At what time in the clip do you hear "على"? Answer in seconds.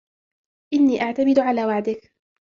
1.39-1.65